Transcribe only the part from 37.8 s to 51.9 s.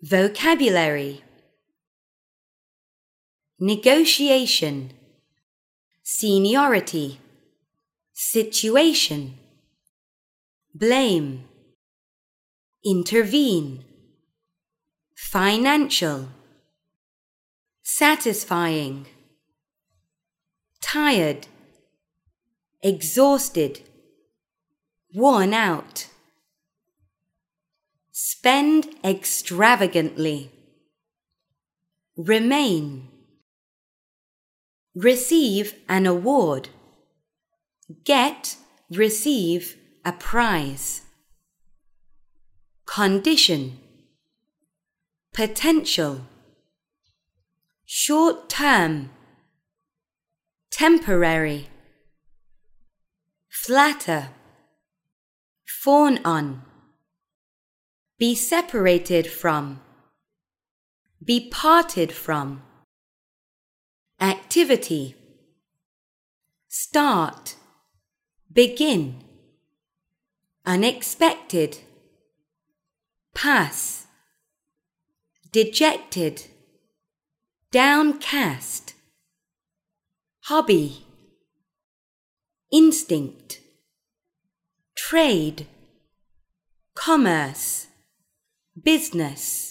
Get, receive a prize. Condition. Potential. Short term. Temporary.